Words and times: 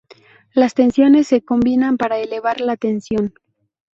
Las 0.55 0.73
tensiones 0.73 1.27
se 1.27 1.43
combinan 1.43 1.95
para 1.97 2.17
elevar 2.17 2.59
la 2.59 2.75
tensión. 2.75 3.35